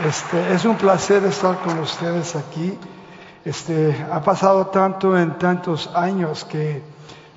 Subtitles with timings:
[0.00, 2.76] Este, es un placer estar con ustedes aquí.
[3.44, 6.82] Este, ha pasado tanto en tantos años que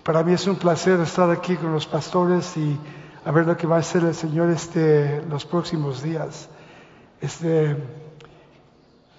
[0.04, 2.80] para mí es un placer estar aquí con los pastores y
[3.26, 6.48] a ver lo que va a hacer el Señor este, los próximos días.
[7.20, 7.76] Este,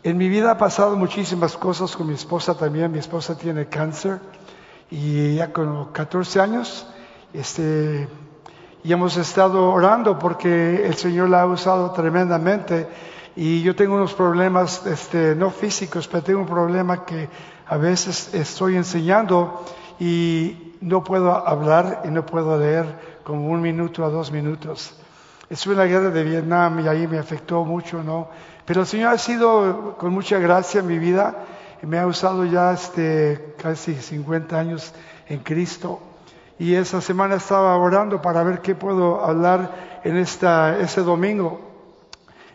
[0.02, 2.90] en mi vida ha pasado muchísimas cosas con mi esposa también.
[2.90, 4.18] Mi esposa tiene cáncer
[4.90, 6.86] y ya con 14 años
[7.32, 8.08] este,
[8.82, 12.88] y hemos estado orando porque el Señor la ha usado tremendamente
[13.36, 17.28] y yo tengo unos problemas, este, no físicos, pero tengo un problema que
[17.66, 19.62] a veces estoy enseñando
[20.00, 24.94] y no puedo hablar y no puedo leer como un minuto a dos minutos.
[25.50, 28.28] Estuve en la guerra de Vietnam y ahí me afectó mucho, ¿no?
[28.64, 31.44] Pero el Señor ha sido con mucha gracia en mi vida
[31.82, 34.94] y me ha usado ya este, casi 50 años
[35.28, 36.00] en Cristo.
[36.58, 41.65] Y esa semana estaba orando para ver qué puedo hablar en esta, ese domingo.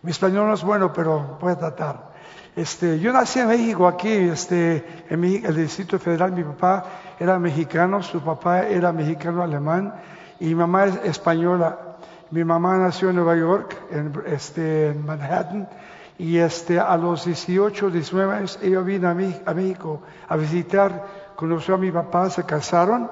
[0.03, 2.11] Mi español no es bueno, pero voy a tratar.
[2.55, 6.31] Este, yo nací en México, aquí, este, en el Distrito Federal.
[6.31, 6.85] Mi papá
[7.19, 9.93] era mexicano, su papá era mexicano-alemán
[10.39, 11.97] y mi mamá es española.
[12.31, 15.69] Mi mamá nació en Nueva York, en, este, Manhattan,
[16.17, 21.77] y este, a los 18, 19 años ella vino a México a visitar, conoció a
[21.77, 23.11] mi papá, se casaron,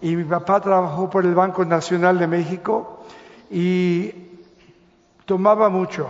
[0.00, 3.04] y mi papá trabajó por el Banco Nacional de México
[3.50, 4.14] y
[5.26, 6.08] tomaba mucho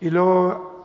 [0.00, 0.84] y luego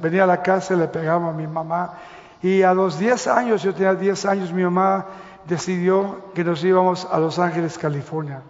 [0.00, 1.94] venía a la casa y le pegaba a mi mamá.
[2.42, 5.06] Y a los 10 años, yo tenía 10 años, mi mamá
[5.46, 8.42] decidió que nos íbamos a Los Ángeles, California.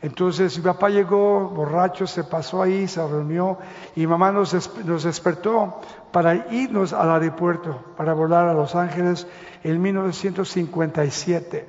[0.00, 3.58] Entonces mi papá llegó borracho, se pasó ahí, se reunió
[3.96, 5.80] y mamá nos, nos despertó
[6.12, 9.26] para irnos al aeropuerto, para volar a Los Ángeles
[9.64, 11.68] en 1957.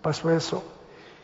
[0.00, 0.64] Pasó eso.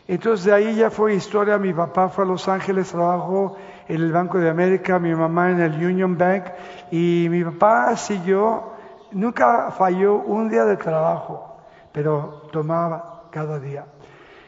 [0.07, 4.11] Entonces de ahí ya fue historia, mi papá fue a Los Ángeles, trabajó en el
[4.11, 6.45] Banco de América, mi mamá en el Union Bank
[6.91, 8.73] y mi papá siguió,
[9.11, 11.57] nunca falló un día de trabajo,
[11.91, 13.85] pero tomaba cada día.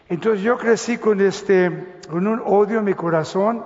[0.08, 3.64] Entonces yo crecí con este, con un odio en mi corazón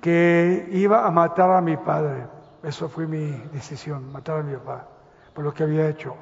[0.00, 2.26] que iba a matar a mi padre.
[2.62, 4.86] Eso fue mi decisión, matar a mi papá,
[5.32, 6.14] por lo que había hecho.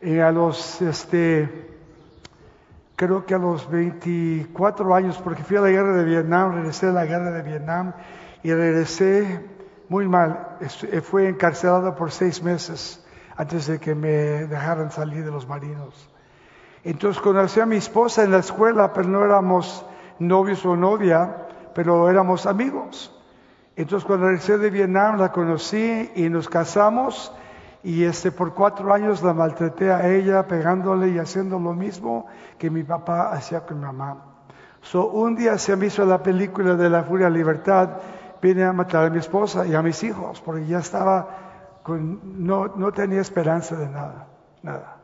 [0.00, 1.73] Y a los, este,
[2.96, 6.92] creo que a los 24 años, porque fui a la guerra de Vietnam, regresé a
[6.92, 7.92] la guerra de Vietnam
[8.42, 9.44] y regresé
[9.88, 10.56] muy mal.
[10.60, 13.04] Eh, fui encarcelado por seis meses
[13.36, 16.08] antes de que me dejaran salir de los marinos.
[16.84, 19.84] Entonces conocí a mi esposa en la escuela, pero no éramos
[20.18, 23.10] novios o novia, pero éramos amigos.
[23.76, 27.32] Entonces cuando regresé de Vietnam la conocí y nos casamos
[27.84, 32.26] y este, por cuatro años la maltraté a ella, pegándole y haciendo lo mismo
[32.58, 34.24] que mi papá hacía con mi mamá.
[34.80, 37.90] So, un día se me hizo la película de la furia libertad,
[38.40, 41.28] vine a matar a mi esposa y a mis hijos, porque ya estaba
[41.82, 44.28] con, no, no tenía esperanza de nada,
[44.62, 44.96] nada.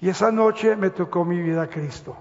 [0.00, 2.14] Y esa noche me tocó mi vida a Cristo.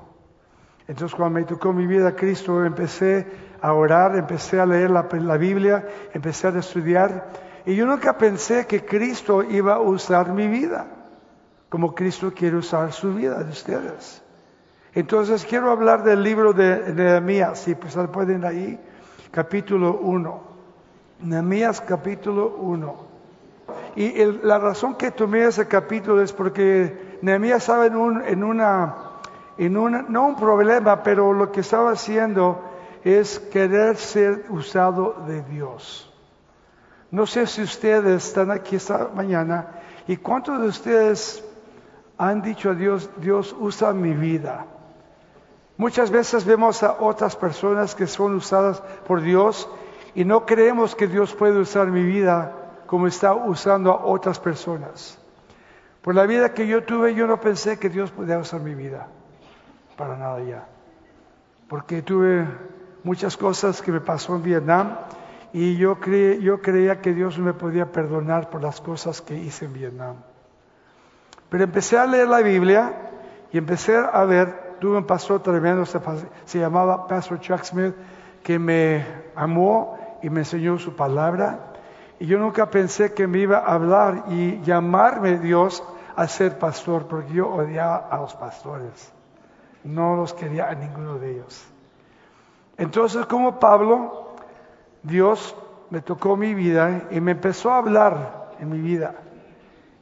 [0.88, 3.28] Entonces cuando me tocó mi vida a Cristo, empecé
[3.62, 7.28] a orar, empecé a leer la, la Biblia, empecé a estudiar
[7.66, 10.86] y yo nunca pensé que Cristo iba a usar mi vida,
[11.70, 14.22] como Cristo quiere usar su vida de ustedes.
[14.94, 18.80] Entonces quiero hablar del libro de Nehemías, si pues pueden ahí,
[19.32, 20.42] capítulo 1.
[21.22, 23.14] Nehemías capítulo 1.
[23.96, 28.96] Y la razón que tomé ese capítulo es porque Nehemías estaba en, un, en, una,
[29.58, 32.62] en una, no un problema, pero lo que estaba haciendo
[33.04, 36.13] es querer ser usado de Dios.
[37.14, 39.68] No sé si ustedes están aquí esta mañana
[40.08, 41.44] y cuántos de ustedes
[42.18, 44.66] han dicho a Dios, Dios usa mi vida.
[45.78, 49.70] Muchas veces vemos a otras personas que son usadas por Dios
[50.16, 52.52] y no creemos que Dios puede usar mi vida
[52.88, 55.20] como está usando a otras personas.
[56.02, 59.06] Por la vida que yo tuve, yo no pensé que Dios podía usar mi vida.
[59.98, 60.66] Para nada ya.
[61.70, 62.48] Porque tuve
[63.04, 64.98] muchas cosas que me pasó en Vietnam
[65.54, 70.16] y yo, creía que Dios me podía perdonar por las cosas que hice en Vietnam.
[71.50, 73.12] Pero empecé a leer la Biblia
[73.52, 76.00] y empecé a ver, tuve un pastor tremendo, se,
[76.46, 77.94] se llamaba Pastor Chuck Smith,
[78.42, 79.06] que me
[79.36, 81.60] amó y me enseñó su palabra.
[82.20, 85.84] Y yo nunca pensé que me iba a hablar y llamarme Dios
[86.16, 89.14] a ser pastor, porque yo odiaba a los pastores.
[89.84, 91.64] No los quería a ninguno de ellos.
[92.76, 94.23] Entonces, como Pablo,
[95.04, 95.56] Dios
[95.90, 99.16] me tocó mi vida y me empezó a hablar en mi vida.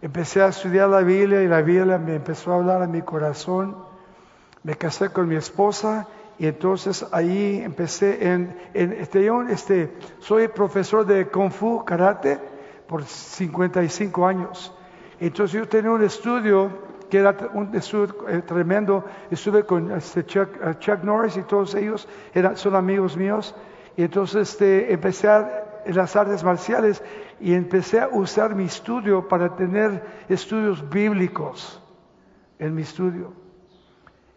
[0.02, 3.76] Empecé a estudiar la Biblia y la Biblia me empezó a hablar en mi corazón.
[4.64, 6.08] Me casé con mi esposa
[6.38, 12.40] Y entonces ahí empecé en, en este, este, soy profesor de Kung Fu, Karate,
[12.88, 14.74] por 55 años.
[15.20, 16.72] Entonces yo tenía un estudio
[17.12, 19.04] que era un estudio eh, tremendo.
[19.30, 23.54] Estuve con este Chuck, eh, Chuck, Norris y todos ellos eran, son amigos míos.
[23.98, 27.04] Y entonces este, empecé a, las artes marciales
[27.40, 31.82] y empecé a usar mi estudio para tener estudios bíblicos
[32.60, 33.34] en mi estudio.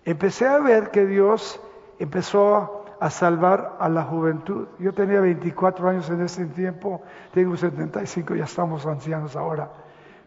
[0.04, 1.60] Empecé a ver que Dios
[1.98, 4.68] empezó a salvar a la juventud.
[4.78, 7.02] Yo tenía 24 años en ese tiempo,
[7.32, 9.70] tengo 75, ya estamos ancianos ahora.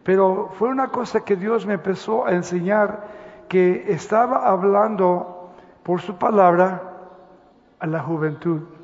[0.04, 3.04] Pero fue una cosa que Dios me empezó a enseñar,
[3.48, 5.50] que estaba hablando
[5.82, 6.82] por su palabra
[7.78, 8.77] a la juventud.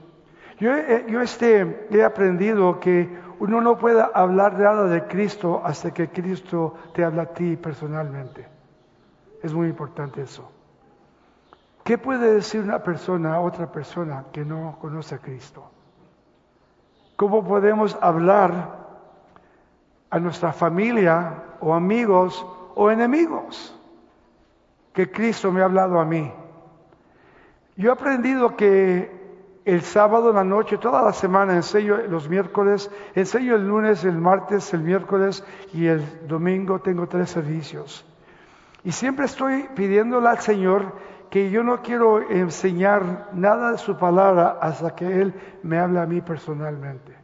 [0.58, 0.70] Yo,
[1.08, 3.08] yo este, he aprendido que
[3.40, 8.46] uno no puede hablar nada de Cristo hasta que Cristo te habla a ti personalmente.
[9.42, 10.50] Es muy importante eso.
[11.82, 15.70] ¿Qué puede decir una persona a otra persona que no conoce a Cristo?
[17.16, 18.84] ¿Cómo podemos hablar
[20.08, 23.78] a nuestra familia o amigos o enemigos
[24.92, 26.32] que Cristo me ha hablado a mí?
[27.76, 29.23] Yo he aprendido que
[29.64, 34.18] el sábado en la noche, toda la semana enseño los miércoles, enseño el lunes, el
[34.18, 38.04] martes, el miércoles y el domingo tengo tres servicios.
[38.84, 40.92] Y siempre estoy pidiéndole al Señor
[41.30, 46.06] que yo no quiero enseñar nada de su palabra hasta que Él me hable a
[46.06, 47.16] mí personalmente,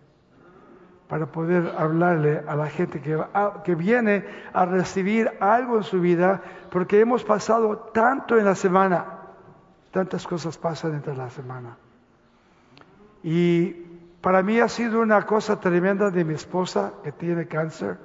[1.08, 3.22] para poder hablarle a la gente que,
[3.64, 6.40] que viene a recibir algo en su vida,
[6.70, 9.04] porque hemos pasado tanto en la semana,
[9.90, 11.76] tantas cosas pasan entre la semana.
[13.22, 13.70] Y
[14.20, 17.98] para mí ha sido una cosa tremenda de mi esposa que tiene cáncer,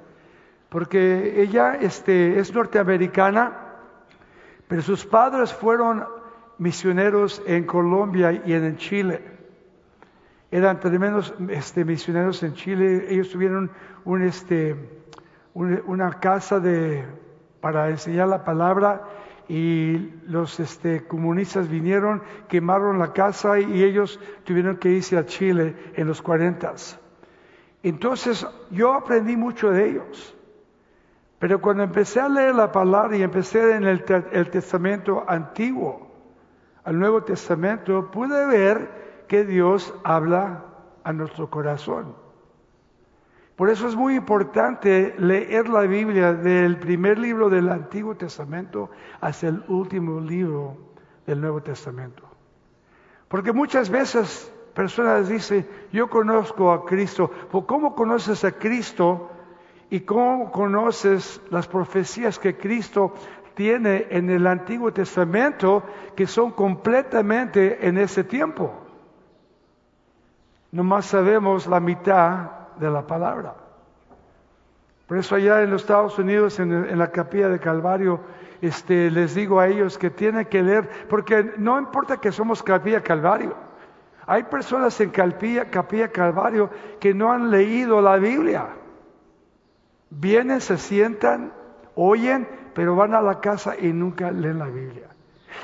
[0.68, 3.52] porque ella este, es norteamericana,
[4.68, 6.04] pero sus padres fueron
[6.58, 9.22] misioneros en Colombia y en Chile.
[10.50, 13.06] Eran tremendos este, misioneros en Chile.
[13.08, 13.70] Ellos tuvieron
[14.22, 14.76] este,
[15.54, 16.62] una casa
[17.60, 19.02] para enseñar la palabra
[19.48, 25.76] y los este, comunistas vinieron, quemaron la casa y ellos tuvieron que irse a Chile
[25.94, 26.98] en los cuarentas.
[27.82, 30.36] Entonces yo aprendí mucho de ellos.
[31.38, 34.04] Pero cuando empecé a leer la palabra y empecé en el,
[34.50, 36.10] Testamento antiguo
[36.82, 40.64] al Nuevo Testamento, pude ver que Dios habla
[41.04, 42.25] a nuestro corazón.
[43.56, 49.48] Por eso es muy importante leer la Biblia del primer libro del Antiguo Testamento hasta
[49.48, 50.76] el último libro
[51.26, 52.22] del Nuevo Testamento.
[53.28, 57.30] Porque muchas veces personas dicen, yo conozco a Cristo.
[57.66, 59.30] ¿Cómo conoces a Cristo
[59.90, 63.14] ¿Y cómo conoces las profecías que Cristo
[63.54, 65.84] tiene en el Antiguo Testamento
[66.16, 68.72] que son completamente en ese tiempo?
[70.72, 73.54] Nomás sabemos la mitad de la palabra.
[75.06, 78.20] Por eso allá en los Estados Unidos, en, la capilla de Calvario,
[78.60, 83.02] este, les digo a ellos que tienen que leer, porque no importa que somos capilla
[83.02, 83.54] Calvario.
[84.26, 88.66] Hay personas en capilla, capilla Calvario que no han leído la Biblia.
[90.10, 91.52] Vienen, se sientan,
[91.94, 95.15] oyen, pero van a la casa y nunca leen la Biblia.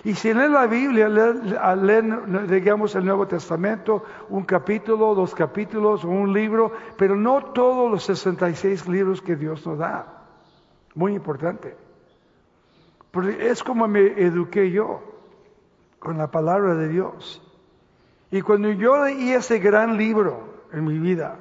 [0.04, 6.32] Y si leen la Biblia, leen, digamos, el Nuevo Testamento, un capítulo, dos capítulos un
[6.32, 10.24] libro, pero no todos los 66 libros que Dios nos da.
[10.94, 11.76] Muy importante.
[13.10, 15.02] Porque es como me eduqué yo,
[15.98, 17.42] con la palabra de Dios.
[18.30, 21.36] Y cuando yo leí ese gran libro en mi vida,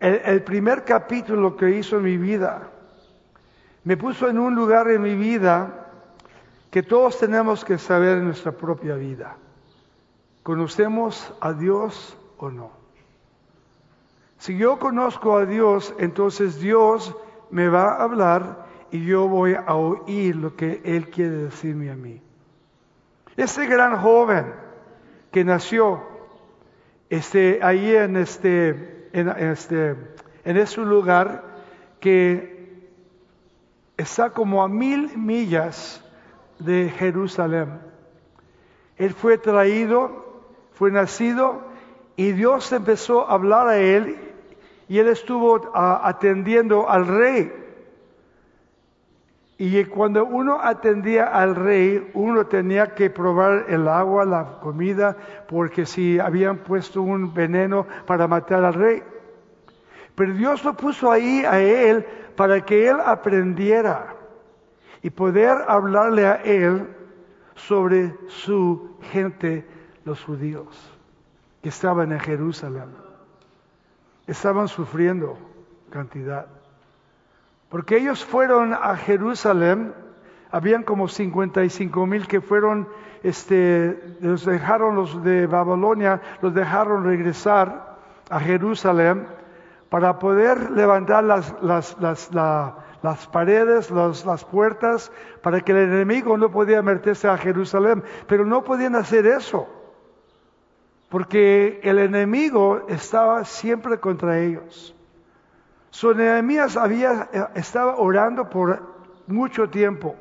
[0.00, 2.68] el, primer capítulo que hizo en mi vida
[3.82, 5.77] me puso en un lugar en mi vida
[6.78, 9.36] que todos tenemos que saber en nuestra propia vida.
[10.44, 12.70] ¿Conocemos a Dios o no?
[14.38, 17.16] Si yo conozco a Dios, entonces Dios
[17.50, 21.96] me va a hablar y yo voy a oír lo que Él quiere decirme a
[21.96, 22.22] mí.
[23.36, 24.54] Ese gran joven
[25.32, 26.00] que nació
[27.10, 29.96] este, ahí en este en, este,
[30.44, 31.42] en ese lugar
[31.98, 32.86] que
[33.96, 36.04] está como a mil millas
[36.58, 37.80] de Jerusalén.
[38.96, 41.62] Él fue traído, fue nacido
[42.16, 44.16] y Dios empezó a hablar a él
[44.88, 47.52] y él estuvo atendiendo al rey.
[49.60, 55.16] Y cuando uno atendía al rey, uno tenía que probar el agua, la comida,
[55.48, 59.02] porque si habían puesto un veneno para matar al rey.
[60.14, 64.14] Pero Dios lo puso ahí a él para que él aprendiera
[65.02, 66.88] y poder hablarle a él
[67.54, 69.66] sobre su gente,
[70.04, 70.68] los judíos,
[71.62, 72.88] que estaban en Jerusalén.
[74.26, 75.38] Estaban sufriendo
[75.90, 76.46] cantidad.
[77.68, 79.92] Porque ellos fueron a Jerusalén,
[80.50, 82.88] habían como 55 mil que fueron,
[83.22, 87.98] este, los dejaron los de Babilonia, los dejaron regresar
[88.30, 89.26] a Jerusalén
[89.90, 92.30] para poder levantar las, las, las,
[93.02, 95.12] las paredes, las puertas,
[95.42, 98.02] para que el enemigo no podía meterse a Jerusalén.
[98.26, 99.68] Pero no podían hacer eso,
[101.08, 104.94] porque el enemigo estaba siempre contra ellos.
[105.90, 108.82] Su Nehemías había, eh, estaba orando por
[109.26, 110.16] mucho tiempo.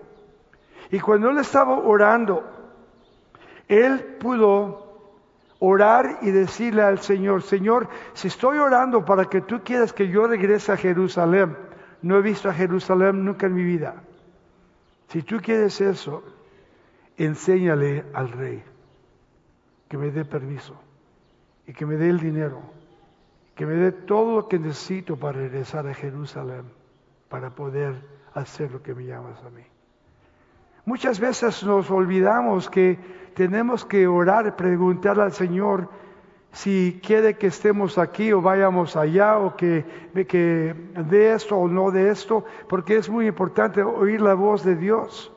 [0.90, 2.44] Y cuando él estaba orando,
[3.68, 4.88] él pudo
[5.60, 10.28] orar y decirle al Señor, Señor, si estoy orando para que tú quieras que yo
[10.28, 11.58] regrese a Jerusalén,
[12.02, 13.96] no he visto a Jerusalén nunca en mi vida.
[15.08, 16.24] Si tú quieres eso,
[17.18, 18.64] enséñale al rey
[19.88, 20.76] que me dé permiso
[21.66, 22.62] y que me dé el dinero,
[23.56, 26.64] que me dé todo lo que necesito para regresar a Jerusalén,
[27.30, 27.96] para poder
[28.34, 29.64] hacer lo que me llamas a mí.
[30.86, 32.98] Muchas veces nos olvidamos que
[33.34, 35.90] tenemos que orar, preguntar al Señor
[36.58, 39.86] si quiere que estemos aquí o vayamos allá o que,
[40.28, 40.74] que
[41.08, 45.32] de esto o no de esto, porque es muy importante oír la voz de Dios.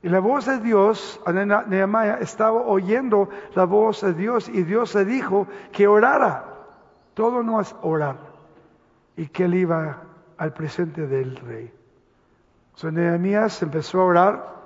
[0.00, 5.04] Y la voz de Dios, Nehemiah estaba oyendo la voz de Dios y Dios le
[5.04, 6.44] dijo que orara.
[7.14, 8.18] Todo no es orar.
[9.16, 10.04] Y que él iba
[10.36, 11.72] al presente del rey.
[12.76, 14.58] So, Nehemías empezó a orar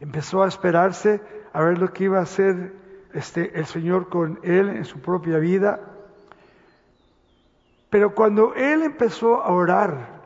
[0.00, 1.20] empezó a esperarse
[1.52, 2.85] a ver lo que iba a hacer
[3.16, 5.80] este, el Señor con él en su propia vida.
[7.88, 10.20] Pero cuando él empezó a orar,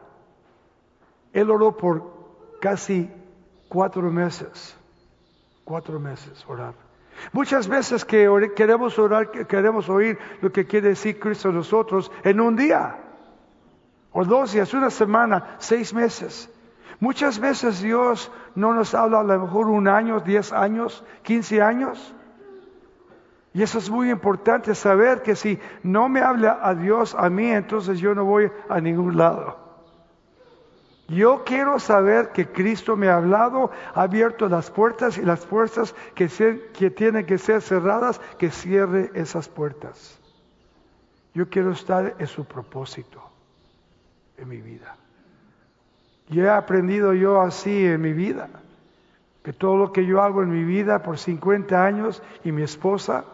[1.33, 3.09] él oró por casi
[3.69, 4.77] cuatro meses,
[5.65, 6.75] cuatro meses orar.
[7.33, 12.41] Muchas veces que queremos orar, queremos oír lo que quiere decir Cristo a nosotros en
[12.41, 12.99] un día,
[14.11, 16.51] o dos días, una semana, seis meses.
[16.99, 22.15] Muchas veces Dios no nos habla a lo mejor un año, diez años, quince años.
[23.53, 27.51] Y eso es muy importante saber que si no me habla a Dios a mí,
[27.51, 29.59] entonces yo no voy a ningún lado.
[31.09, 35.93] Yo quiero saber que Cristo me ha hablado, ha abierto las puertas y las puertas
[36.15, 36.29] que,
[36.73, 40.21] que tienen que ser cerradas, que cierre esas puertas.
[41.35, 43.21] Yo quiero estar en su propósito
[44.37, 44.97] en mi vida.
[46.29, 48.49] Y he aprendido yo así en mi vida,
[49.43, 53.25] que todo lo que yo hago en mi vida por 50 años y mi esposa,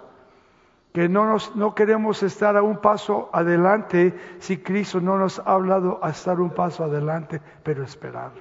[0.96, 5.52] que no, nos, no queremos estar a un paso adelante si Cristo no nos ha
[5.52, 8.32] hablado a estar un paso adelante, pero esperar,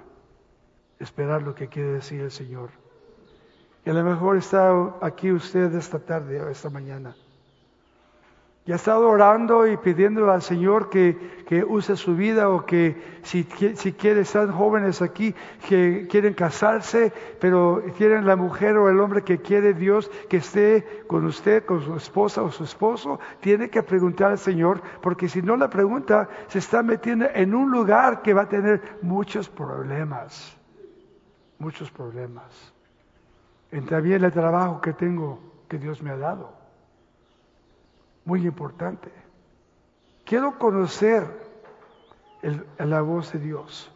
[0.97, 2.69] esperar lo que quiere decir el Señor.
[3.83, 4.71] Y a lo mejor está
[5.01, 7.13] aquí usted esta tarde o esta mañana
[8.67, 13.19] y ha estado orando y pidiendo al Señor que, que use su vida o que
[13.21, 13.43] si,
[13.75, 15.35] si quiere, están jóvenes aquí
[15.69, 21.03] que quieren casarse, pero quieren la mujer o el hombre que quiere Dios que esté
[21.05, 25.43] con usted, con su esposa o su esposo, tiene que preguntar al Señor, porque si
[25.43, 30.57] no la pregunta, se está metiendo en un lugar que va a tener muchos problemas,
[31.59, 32.73] muchos problemas.
[33.71, 36.64] En también el trabajo que tengo, que Dios me ha dado
[38.25, 39.11] muy importante.
[40.25, 41.25] Quiero conocer
[42.79, 43.91] la voz de Dios.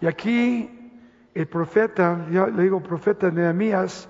[0.00, 0.92] Y aquí
[1.34, 4.08] el profeta, ya le digo profeta Nehemías,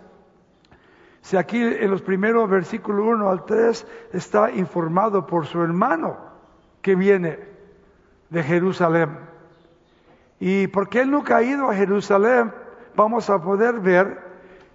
[1.22, 6.16] si aquí en los primeros versículos 1 al 3 está informado por su hermano
[6.82, 7.38] que viene
[8.30, 9.18] de Jerusalén.
[10.38, 12.52] Y porque él nunca ha ido a Jerusalén,
[12.94, 14.20] vamos a poder ver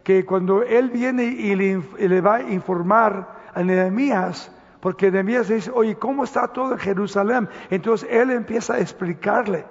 [0.03, 4.51] que cuando él viene y le, y le va a informar a Nehemías,
[4.81, 7.47] porque Nehemías dice, oye, ¿cómo está todo en Jerusalén?
[7.69, 9.65] Entonces él empieza a explicarle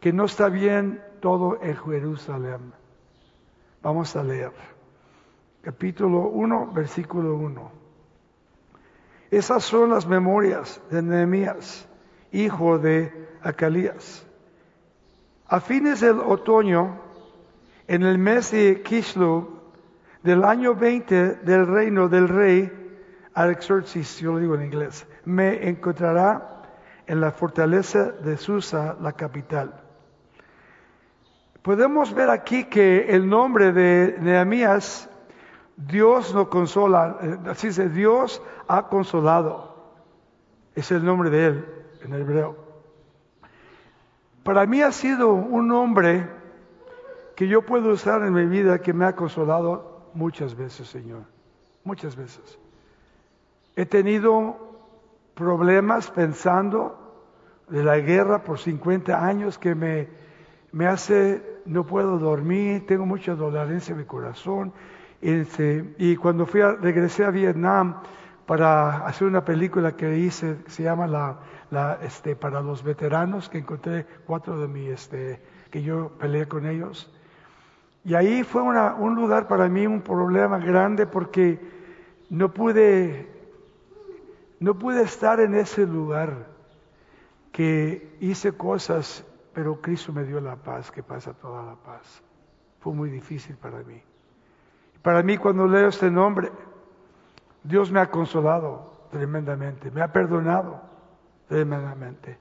[0.00, 2.72] que no está bien todo en Jerusalén.
[3.82, 4.52] Vamos a leer.
[5.62, 7.72] Capítulo 1, versículo 1.
[9.32, 11.88] Esas son las memorias de Nehemías,
[12.30, 14.24] hijo de Acalías.
[15.48, 17.00] A fines del otoño,
[17.88, 19.56] en el mes de Kislu,
[20.22, 22.85] del año 20 del reino del rey
[23.36, 26.62] Alexorcis, yo lo digo en inglés, me encontrará
[27.06, 29.74] en la fortaleza de Susa, la capital.
[31.60, 35.10] Podemos ver aquí que el nombre de Nehemías,
[35.76, 39.92] Dios no consola, eh, así dice, Dios ha consolado.
[40.74, 41.66] Es el nombre de él
[42.00, 42.56] en hebreo.
[44.44, 46.26] Para mí ha sido un hombre
[47.34, 51.24] que yo puedo usar en mi vida que me ha consolado muchas veces, Señor.
[51.84, 52.58] Muchas veces.
[53.76, 54.56] He tenido
[55.34, 56.98] problemas pensando
[57.68, 60.08] de la guerra por 50 años que me,
[60.72, 64.72] me hace, no puedo dormir, tengo mucha dolencia en mi corazón.
[65.20, 68.02] Este, y cuando fui a, regresé a Vietnam
[68.46, 71.40] para hacer una película que hice, se llama la,
[71.70, 75.40] la, este, para los veteranos, que encontré cuatro de mi, este,
[75.70, 77.12] que yo peleé con ellos.
[78.04, 81.58] Y ahí fue un lugar para mí, un problema grande, porque
[82.30, 83.35] no pude,
[84.60, 86.46] no pude estar en ese lugar
[87.52, 92.22] que hice cosas, pero Cristo me dio la paz, que pasa toda la paz.
[92.80, 94.02] Fue muy difícil para mí.
[95.02, 96.50] Para mí cuando leo este nombre,
[97.62, 100.80] Dios me ha consolado tremendamente, me ha perdonado
[101.48, 102.38] tremendamente.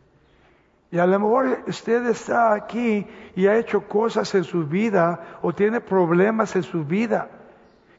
[0.91, 5.53] Y a lo mejor usted está aquí y ha hecho cosas en su vida o
[5.53, 7.29] tiene problemas en su vida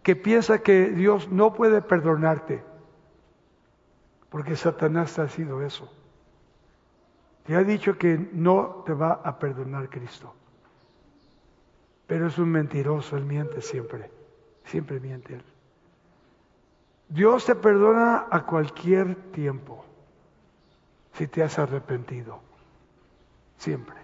[0.02, 2.62] que piensa que Dios no puede perdonarte.
[4.30, 5.90] Porque Satanás ha sido eso.
[7.44, 10.34] Te ha dicho que no te va a perdonar Cristo.
[12.06, 14.10] Pero es un mentiroso, él miente siempre.
[14.64, 15.44] Siempre miente él.
[17.08, 19.84] Dios te perdona a cualquier tiempo
[21.12, 22.40] si te has arrepentido.
[23.58, 23.96] Siempre.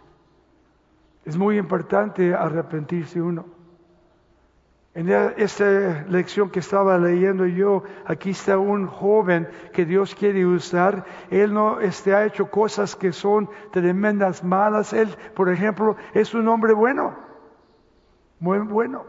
[1.25, 3.45] Es muy importante arrepentirse uno.
[4.95, 11.07] En esta lección que estaba leyendo yo, aquí está un joven que Dios quiere usar.
[11.31, 14.93] Él no este, ha hecho cosas que son tremendas malas.
[14.93, 17.17] Él, por ejemplo, es un hombre bueno,
[18.39, 19.07] muy bueno.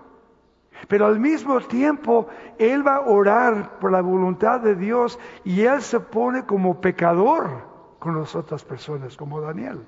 [0.87, 5.81] Pero al mismo tiempo, él va a orar por la voluntad de Dios y él
[5.81, 9.85] se pone como pecador con las otras personas, como Daniel.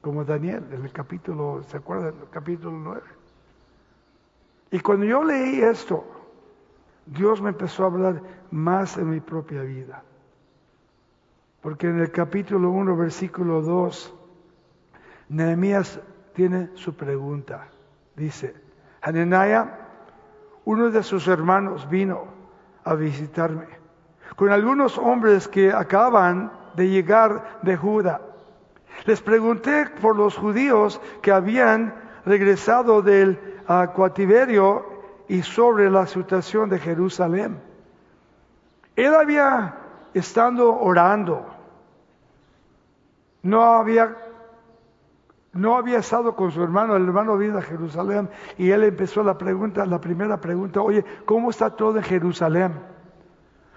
[0.00, 2.14] Como Daniel, en el capítulo, ¿se acuerdan?
[2.22, 3.23] El capítulo 9.
[4.70, 6.04] Y cuando yo leí esto,
[7.06, 10.02] Dios me empezó a hablar más en mi propia vida.
[11.60, 14.14] Porque en el capítulo 1, versículo 2,
[15.28, 16.00] Nehemías
[16.34, 17.68] tiene su pregunta.
[18.16, 18.54] Dice,
[19.02, 19.78] Hananiah,
[20.64, 22.26] uno de sus hermanos vino
[22.84, 23.84] a visitarme
[24.36, 28.20] con algunos hombres que acaban de llegar de Judá.
[29.06, 34.84] Les pregunté por los judíos que habían regresado del a cautiverio
[35.28, 37.60] y sobre la situación de Jerusalén.
[38.96, 39.76] Él había
[40.12, 41.46] estado orando,
[43.42, 44.16] no había,
[45.52, 49.36] no había estado con su hermano, el hermano vino a Jerusalén y él empezó la
[49.36, 52.72] pregunta, la primera pregunta, oye, ¿cómo está todo en Jerusalén?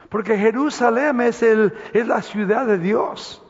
[0.10, 3.44] Porque Jerusalén es, el, es la ciudad de Dios.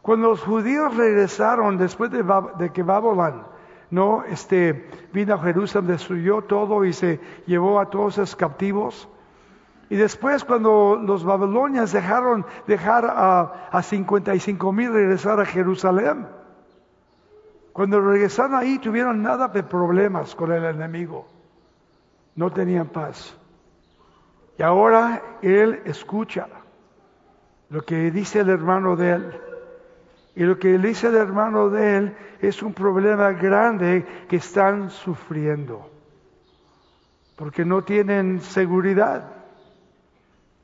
[0.00, 2.24] Cuando los judíos regresaron después de,
[2.58, 3.51] de que Babylon
[3.92, 9.06] no, este, vino a Jerusalén, destruyó todo y se llevó a todos esos captivos.
[9.90, 16.26] Y después cuando los babilonios dejaron dejar a, a 55 mil regresar a Jerusalén,
[17.74, 21.28] cuando regresaron ahí tuvieron nada de problemas con el enemigo.
[22.34, 23.36] No tenían paz.
[24.58, 26.48] Y ahora él escucha
[27.68, 29.40] lo que dice el hermano de él.
[30.34, 35.90] Y lo que dice el hermano de él es un problema grande que están sufriendo.
[37.36, 39.30] Porque no tienen seguridad.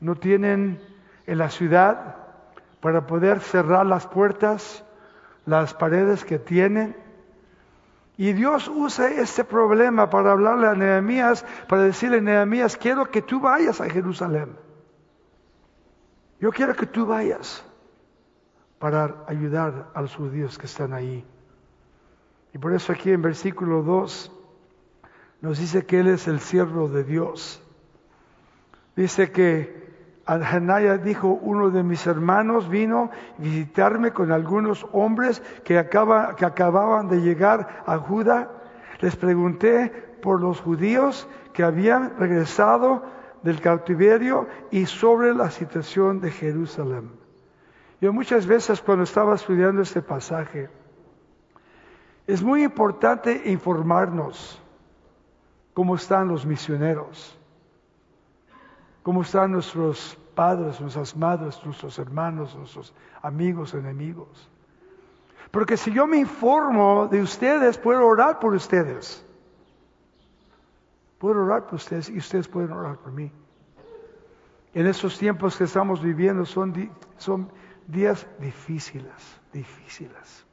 [0.00, 0.80] No tienen
[1.26, 2.16] en la ciudad
[2.80, 4.84] para poder cerrar las puertas,
[5.44, 6.96] las paredes que tienen.
[8.16, 13.40] Y Dios usa este problema para hablarle a Nehemías, para decirle, Nehemías, quiero que tú
[13.40, 14.56] vayas a Jerusalén.
[16.40, 17.67] Yo quiero que tú vayas
[18.78, 21.24] para ayudar a los judíos que están ahí.
[22.52, 24.32] Y por eso aquí en versículo 2
[25.40, 27.62] nos dice que Él es el siervo de Dios.
[28.96, 29.88] Dice que
[30.26, 36.44] Hanaya dijo, uno de mis hermanos vino a visitarme con algunos hombres que, acaba, que
[36.44, 38.50] acababan de llegar a Judá.
[39.00, 43.04] Les pregunté por los judíos que habían regresado
[43.42, 47.27] del cautiverio y sobre la situación de Jerusalén.
[48.00, 50.70] Yo muchas veces cuando estaba estudiando este pasaje,
[52.26, 54.60] es muy importante informarnos
[55.74, 57.36] cómo están los misioneros,
[59.02, 64.48] cómo están nuestros padres, nuestras madres, nuestros hermanos, nuestros amigos, enemigos.
[65.50, 69.24] Porque si yo me informo de ustedes, puedo orar por ustedes.
[71.18, 73.32] Puedo orar por ustedes y ustedes pueden orar por mí.
[74.74, 77.50] En estos tiempos que estamos viviendo son, son
[77.88, 80.46] días difíciles, difíciles,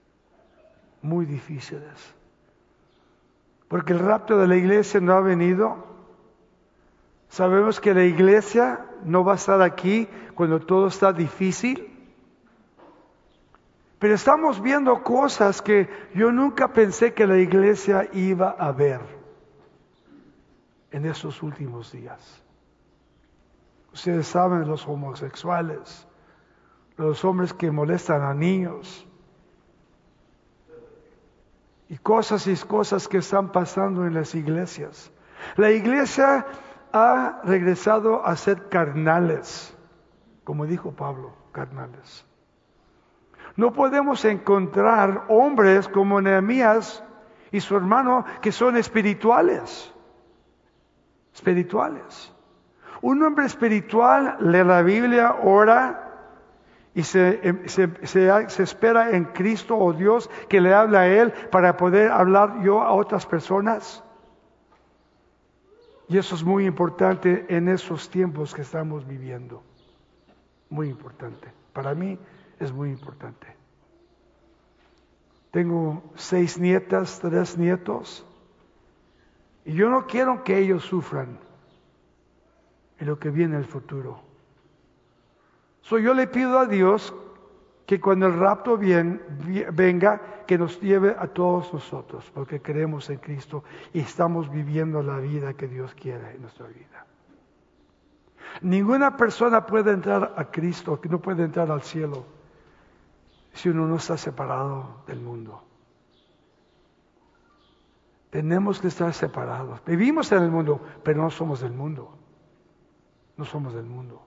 [1.01, 2.15] muy difíciles.
[3.67, 5.85] Porque el rapto de la iglesia no ha venido.
[7.29, 11.91] Sabemos que la iglesia no va a estar aquí cuando todo está difícil.
[13.99, 19.01] Pero estamos viendo cosas que yo nunca pensé que la iglesia iba a ver
[20.91, 22.41] en estos últimos días.
[23.91, 26.07] Ustedes saben los homosexuales,
[26.97, 29.08] los hombres que molestan a niños,
[31.89, 35.12] y cosas y cosas que están pasando en las iglesias.
[35.55, 36.45] La iglesia
[36.91, 39.75] ha regresado a ser carnales,
[40.43, 42.25] como dijo Pablo, carnales.
[43.55, 47.03] No podemos encontrar hombres como Nehemías
[47.51, 49.93] y su hermano que son espirituales.
[51.34, 52.34] Espirituales.
[53.01, 56.04] Un hombre espiritual lee la Biblia, ora,
[56.95, 62.10] y em, se, espera en Cristo o Dios que le hable a Él para poder
[62.10, 64.01] hablar yo a otras personas.
[66.08, 69.62] Y eso es muy importante en esos tiempos que estamos viviendo.
[70.69, 71.51] Muy importante.
[71.73, 72.17] Para mí
[72.60, 73.47] es muy importante.
[75.51, 78.25] Tengo seis nietas, tres nietos.
[79.65, 81.39] Y yo no quiero que ellos sufran
[82.99, 84.24] en lo que viene el futuro.
[85.85, 87.13] So, yo le pido a Dios
[87.85, 93.63] que cuando el rapto venga, que nos lleve a todos nosotros, porque creemos en Cristo
[93.93, 97.05] y estamos viviendo la vida que Dios quiere en nuestra vida.
[98.61, 102.25] Ninguna persona puede entrar a Cristo, que no puede entrar al cielo,
[103.53, 105.61] si uno no está separado del mundo.
[108.31, 109.85] Tenemos que estar separados.
[109.85, 112.17] Vivimos en el mundo, pero no somos del mundo.
[113.37, 114.24] No somos del mundo.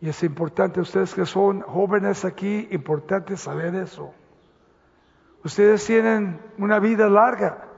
[0.00, 4.14] Y es importante, ustedes que son jóvenes aquí, importante saber eso.
[5.44, 7.68] Ustedes tienen una vida larga.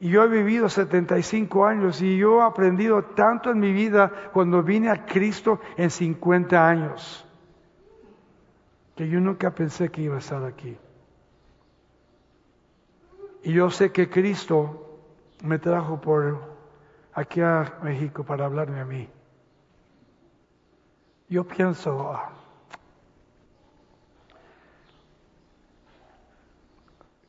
[0.00, 4.62] Y yo he vivido 75 años y yo he aprendido tanto en mi vida cuando
[4.62, 7.26] vine a Cristo en 50 años,
[8.96, 10.76] que yo nunca pensé que iba a estar aquí.
[13.42, 15.00] Y yo sé que Cristo
[15.44, 16.40] me trajo por
[17.12, 19.08] aquí a México para hablarme a mí.
[21.30, 22.32] Yo pienso, ah,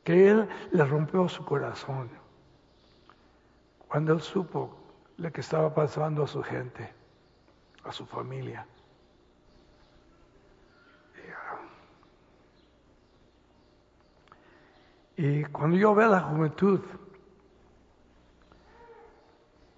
[0.02, 2.10] que él le rompió su corazón
[3.86, 4.76] cuando él supo
[5.18, 6.92] lo que estaba pasando a su gente,
[7.84, 8.66] a su familia.
[15.16, 16.80] Y cuando yo veo la juventud,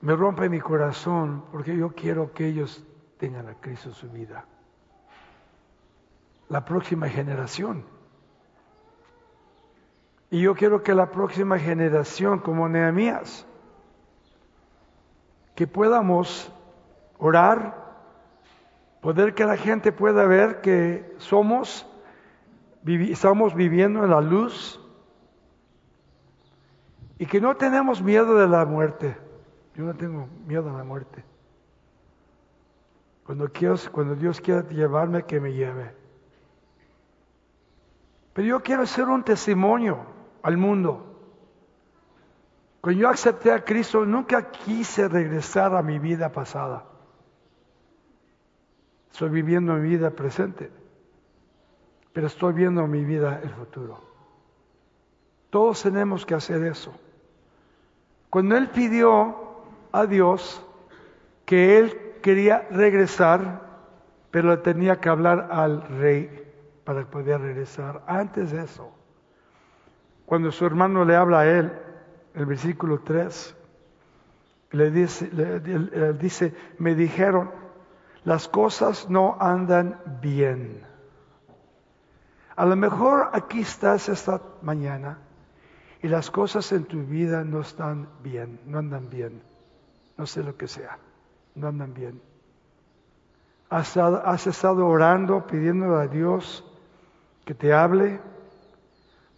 [0.00, 2.82] me rompe mi corazón porque yo quiero que ellos
[3.18, 4.44] tengan a Cristo en su vida.
[6.48, 7.84] La próxima generación.
[10.30, 13.46] Y yo quiero que la próxima generación, como Nehemías,
[15.54, 16.52] que podamos
[17.18, 17.84] orar,
[19.00, 21.86] poder que la gente pueda ver que somos,
[22.84, 24.80] estamos viviendo en la luz
[27.18, 29.16] y que no tenemos miedo de la muerte.
[29.74, 31.24] Yo no tengo miedo a la muerte.
[33.24, 35.94] Cuando, Dios quiera llevarme, que me lleve.
[38.34, 40.04] Pero yo quiero ser un testimonio
[40.42, 41.10] al mundo.
[42.80, 46.84] Cuando yo acepté a Cristo, nunca quise regresar a mi vida pasada.
[49.10, 50.70] Estoy viviendo mi vida presente,
[52.12, 54.02] pero estoy viendo mi vida el futuro.
[55.48, 56.92] Todos tenemos que hacer eso.
[58.28, 59.36] Cuando Él pidió
[59.92, 60.66] a Dios
[61.46, 63.60] que Él quería regresar,
[64.30, 66.42] pero tenía que hablar al rey
[66.82, 68.02] para poder regresar.
[68.06, 68.90] Antes de eso,
[70.24, 71.70] cuando su hermano le habla a él,
[72.32, 73.54] el versículo 3,
[74.70, 77.50] le le dice, me dijeron,
[78.24, 80.80] las cosas no andan bien.
[82.56, 85.18] A lo mejor aquí estás esta mañana
[86.00, 89.42] y las cosas en tu vida no están bien, no andan bien,
[90.16, 90.98] no sé lo que sea
[91.54, 92.20] no andan bien.
[93.70, 96.64] Has, has estado orando, pidiendo a Dios
[97.44, 98.20] que te hable,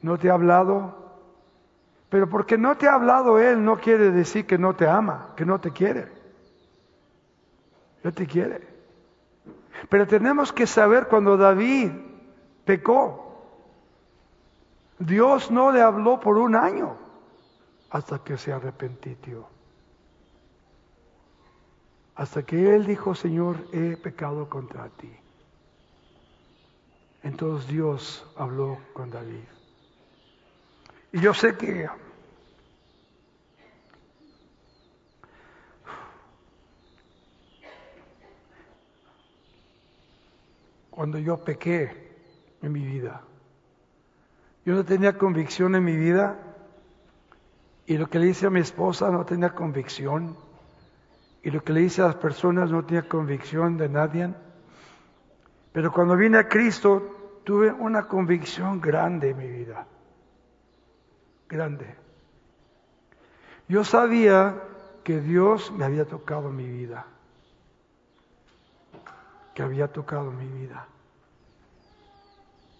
[0.02, 0.94] no te ha hablado,
[2.08, 5.44] pero porque no te ha hablado Él no quiere decir que no te ama, que
[5.44, 6.08] no te quiere.
[8.02, 8.66] Él te quiere.
[9.88, 11.90] Pero tenemos que saber cuando David
[12.64, 13.26] pecó,
[14.98, 16.96] Dios no le habló por un año
[17.90, 19.55] hasta que se arrepintió.
[22.16, 25.12] Hasta que él dijo, Señor, he pecado contra ti.
[27.22, 29.44] Entonces Dios habló con David.
[31.12, 31.88] Y yo sé que
[40.90, 42.16] cuando yo pequé
[42.62, 43.22] en mi vida,
[44.64, 46.40] yo no tenía convicción en mi vida
[47.86, 50.45] y lo que le hice a mi esposa no tenía convicción
[51.46, 54.34] y lo que le hice a las personas no tenía convicción de nadie.
[55.70, 59.86] Pero cuando vine a Cristo tuve una convicción grande en mi vida.
[61.48, 61.94] Grande.
[63.68, 64.60] Yo sabía
[65.04, 67.06] que Dios me había tocado mi vida.
[69.54, 70.88] Que había tocado mi vida.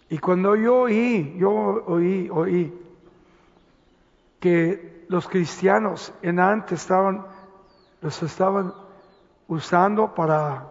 [0.09, 1.51] Y cuando yo oí, yo
[1.87, 2.77] oí, oí
[4.41, 7.25] que los cristianos en antes estaban,
[8.01, 8.73] los estaban
[9.47, 10.67] usando para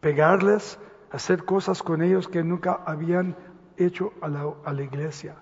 [0.00, 0.78] pegarles,
[1.10, 3.36] hacer cosas con ellos que nunca habían
[3.76, 5.34] hecho a la, iglesia,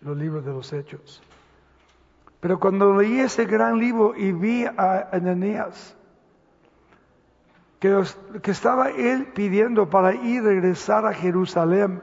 [0.00, 1.22] los libros de los hechos.
[2.40, 5.96] Pero cuando leí ese gran libro y vi a Ananías,
[7.78, 8.02] que,
[8.42, 12.02] que estaba él pidiendo para ir regresar a Jerusalén,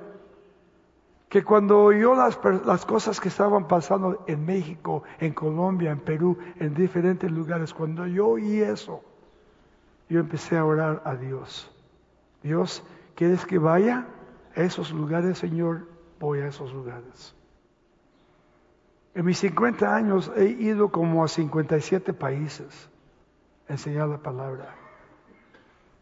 [1.30, 2.38] que cuando oyó las,
[2.86, 8.28] cosas que estaban pasando en México, en Colombia, en Perú, en diferentes lugares, cuando yo
[8.28, 9.04] oí eso,
[10.10, 11.70] yo empecé a orar a Dios.
[12.44, 12.82] Dios,
[13.16, 14.08] ¿quieres que vaya
[14.56, 15.88] a esos lugares, Señor?
[16.20, 17.36] Voy a esos lugares.
[19.14, 22.90] En mis 50 años he ido como a 57 países
[23.68, 24.76] a enseñar la palabra.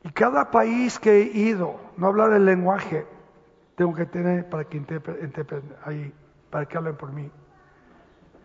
[0.04, 3.08] Y cada país que he ido, no hablar el lenguaje,
[3.76, 6.14] tengo que tener para que interpreten ahí,
[6.50, 7.30] para que hablen por mí.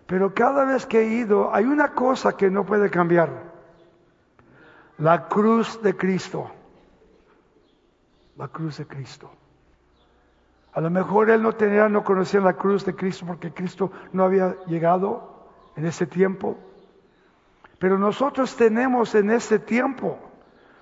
[0.07, 3.31] Pero cada vez que he ido, hay una cosa que no puede cambiar.
[4.99, 6.51] La cruz de Cristo.
[8.37, 9.31] La cruz de Cristo.
[10.73, 14.25] A lo mejor él no tenía, no conocía la cruz de Cristo porque Cristo no
[14.25, 16.57] había llegado en ese tiempo.
[17.79, 20.19] Pero nosotros tenemos en ese tiempo,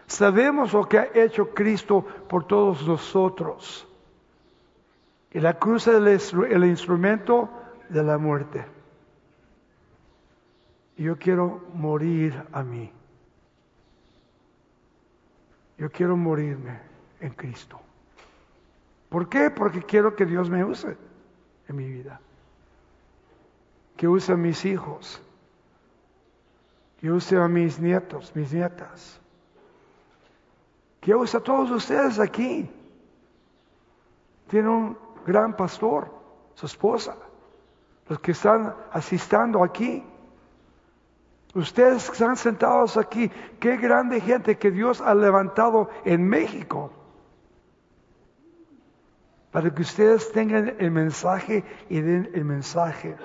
[0.06, 3.87] sabemos lo que ha hecho Cristo por todos nosotros.
[5.30, 7.50] Y la cruz es el, instrumento
[7.88, 8.64] de la muerte.
[10.96, 12.90] Yo quiero morir a mí.
[15.76, 16.80] Yo quiero morirme
[17.20, 17.78] en Cristo.
[19.08, 19.50] ¿Por qué?
[19.50, 20.96] Porque quiero que Dios me use
[21.68, 22.20] en mi vida.
[23.96, 25.22] Que use a mis hijos.
[27.00, 29.20] Que use a mis nietos, mis nietas.
[31.00, 32.68] Que use a todos ustedes aquí.
[34.48, 36.10] Tiene un gran pastor,
[36.54, 37.16] su esposa,
[38.08, 40.02] los que están asistiendo aquí.
[41.54, 46.92] Ustedes que están sentados aquí, qué grande gente que Dios ha levantado en México.
[49.50, 53.16] Para que ustedes tengan el mensaje y den el mensaje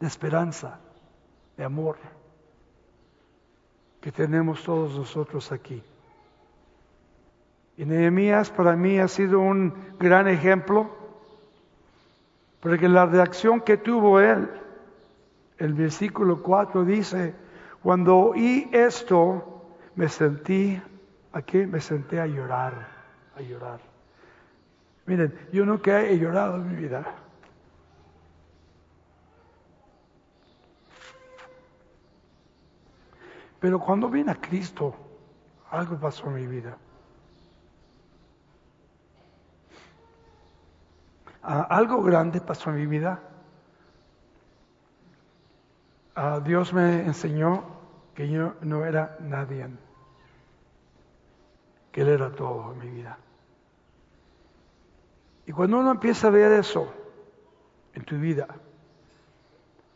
[0.00, 0.80] de esperanza,
[1.56, 1.96] de amor,
[4.00, 5.82] que tenemos todos nosotros aquí.
[7.76, 10.97] Y Nehemías para mí ha sido un gran ejemplo
[12.60, 14.50] porque la reacción que tuvo él,
[15.58, 17.34] el versículo 4 dice,
[17.82, 20.80] cuando oí esto, me sentí,
[21.32, 22.88] aquí me senté a llorar,
[23.36, 23.80] a llorar.
[25.06, 27.04] Miren, yo nunca he llorado en mi vida.
[33.60, 34.94] Pero cuando vine a Cristo,
[35.70, 36.76] algo pasó en mi vida.
[41.48, 43.20] Algo grande pasó en mi vida.
[46.44, 47.64] Dios me enseñó
[48.14, 49.68] que yo no era nadie,
[51.92, 53.18] que Él era todo en mi vida.
[55.46, 56.92] Y cuando uno empieza a ver eso
[57.94, 58.48] en tu vida,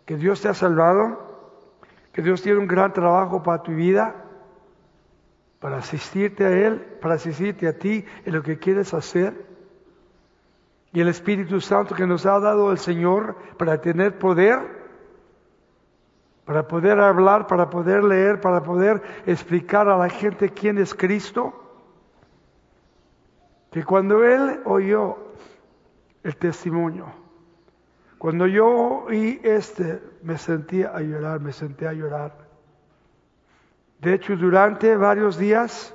[0.06, 1.68] que Dios te ha salvado,
[2.12, 4.14] que Dios tiene un gran trabajo para tu vida,
[5.60, 9.51] para asistirte a Él, para asistirte a ti en lo que quieres hacer,
[10.92, 14.58] y el Espíritu Santo que nos ha dado el Señor para tener poder,
[16.44, 21.54] para poder hablar, para poder leer, para poder explicar a la gente quién es Cristo.
[23.70, 25.16] Que cuando Él oyó
[26.22, 27.06] el testimonio,
[28.18, 28.68] cuando yo
[29.06, 32.36] oí este, me sentí a llorar, me senté a llorar.
[33.98, 35.94] De hecho, durante varios días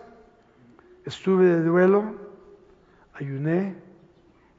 [1.06, 2.16] estuve de duelo,
[3.14, 3.87] ayuné,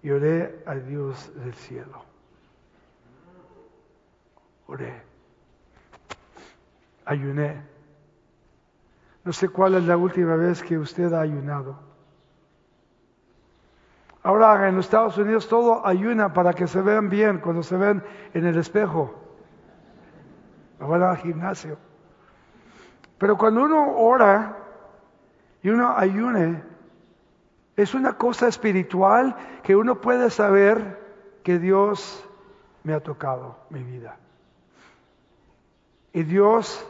[0.03, 2.03] y oré al Dios del cielo.
[4.67, 5.03] Oré.
[7.05, 7.63] Ayuné.
[9.25, 11.79] No sé cuál es la última vez que usted ha ayunado.
[14.23, 18.03] Ahora en los Estados Unidos todo ayuna para que se vean bien cuando se ven
[18.35, 19.15] en el espejo.
[20.79, 21.79] Van al gimnasio.
[23.19, 24.57] Pero cuando uno ora
[25.63, 26.63] y uno ayune,
[27.79, 30.99] es una cosa espiritual que uno puede saber
[31.45, 32.29] que Dios
[32.83, 34.17] me ha tocado mi vida.
[36.13, 36.85] Y Dios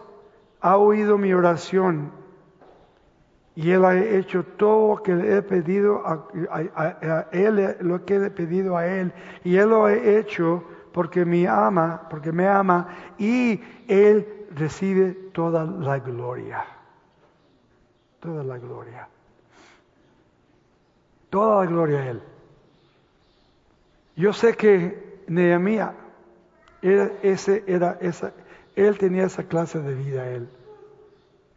[0.62, 2.10] ha oído mi oración
[3.54, 8.30] y Él ha hecho todo lo que le he pedido a, Él, lo que he
[8.30, 9.12] pedido a Él.
[9.44, 15.66] Y Él lo ha hecho porque me ama, porque me ama y Él recibe toda
[15.66, 16.64] la gloria.
[18.20, 19.06] Toda la gloria.
[21.30, 22.22] Toda la gloria a Él.
[24.16, 25.92] Yo sé que Nehemías
[26.82, 28.32] era, ese, era esa,
[28.74, 30.48] él tenía esa clase de vida, él,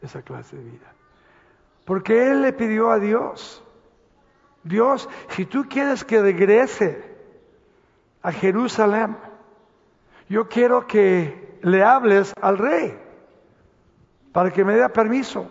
[0.02, 0.94] esa clase de vida.
[1.86, 3.64] Porque él le pidió a Dios,
[4.64, 7.04] Dios, si tú quieres que regrese
[8.22, 9.18] a Jerusalén,
[10.30, 12.98] yo quiero que le hables al rey
[14.32, 15.50] para que me dé permiso.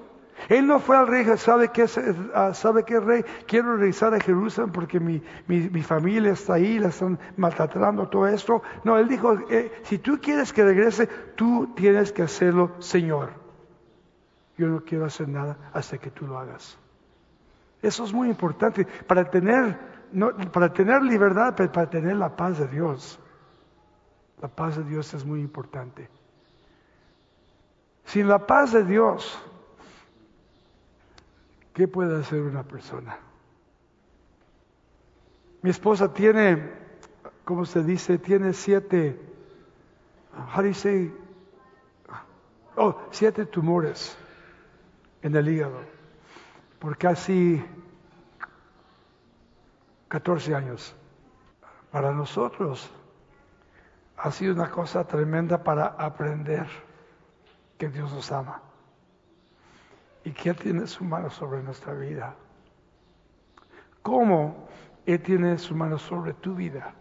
[0.51, 1.87] Él no fue al rey, sabe que,
[2.35, 6.89] ah, sabe que rey, quiero regresar a Jerusalén porque mi, mi, familia está ahí, la
[6.89, 8.61] están maltratando, todo esto.
[8.83, 13.31] No, él dijo, eh, si tú quieres que regrese, tú tienes que hacerlo, Señor.
[14.59, 16.77] Yo no quiero hacer nada hasta que tú lo hagas.
[17.81, 19.79] Eso es muy importante para tener,
[20.11, 23.21] no, para tener libertad, pero para tener la paz de Dios.
[24.43, 26.09] La paz de Dios es muy importante.
[28.05, 29.41] Sin la paz de Dios,
[31.75, 33.19] ¿Qué puede hacer una persona?
[35.63, 36.71] Mi esposa tiene,
[37.45, 39.21] como se dice, tiene siete,
[40.55, 40.71] how do
[42.77, 44.17] Oh, siete tumores
[45.23, 45.81] en el hígado
[46.79, 47.63] por casi
[50.09, 50.95] 14 años.
[51.91, 52.91] Para nosotros
[54.17, 56.67] ha sido una cosa tremenda para aprender
[57.77, 58.63] que Dios nos ama
[60.31, 62.37] y que Él tiene su mano sobre nuestra vida.
[64.01, 64.69] ¿Cómo
[65.05, 66.95] Él tiene su mano sobre tu vida?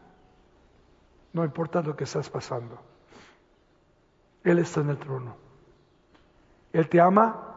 [1.33, 2.81] No importa lo que estás pasando.
[4.43, 5.37] Él está en el trono.
[6.73, 7.55] Él te ama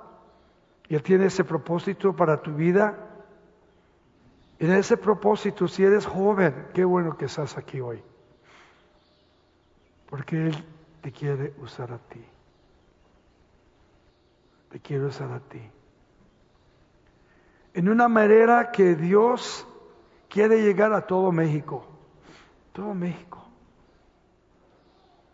[0.90, 3.08] y Él tiene ese propósito para tu vida.
[4.58, 8.04] En ese propósito, si eres joven, qué bueno que estás aquí hoy.
[10.11, 10.64] Porque Él
[11.00, 12.22] te quiere usar a ti
[14.72, 15.61] te quiero usar a ti.
[17.74, 19.66] En una manera que Dios
[20.30, 21.85] quiere llegar a todo México.
[22.72, 23.44] Todo México.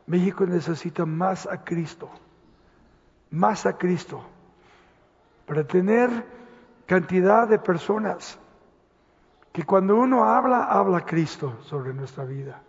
[0.06, 2.10] México necesita más a Cristo.
[3.30, 4.22] Más a Cristo.
[5.46, 6.10] Para tener
[6.84, 8.40] cantidad de personas
[9.52, 12.60] que cuando uno habla, habla Cristo sobre nuestra vida.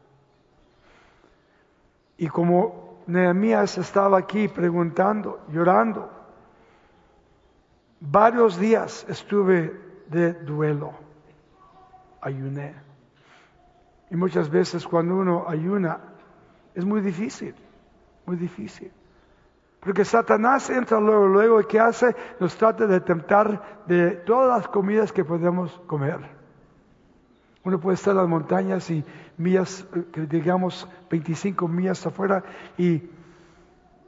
[2.17, 6.18] Y como Nehemías estaba aquí preguntando, llorando,
[8.01, 9.73] Varios días estuve
[10.07, 10.93] de duelo,
[12.21, 12.73] ayuné.
[14.09, 15.99] Y muchas veces cuando uno ayuna
[16.73, 17.53] es muy difícil,
[18.25, 18.91] muy difícil.
[19.81, 22.15] Porque Satanás entra luego, luego, ¿y qué hace?
[22.39, 26.19] Nos trata de tentar de todas las comidas que podemos comer.
[27.63, 29.03] Uno puede estar en las montañas y
[29.37, 32.43] millas, eh, digamos 25 millas afuera,
[32.77, 33.09] y